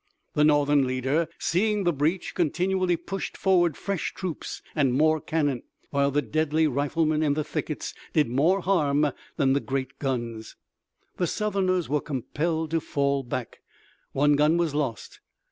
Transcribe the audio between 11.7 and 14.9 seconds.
were compelled to fall back. One gun was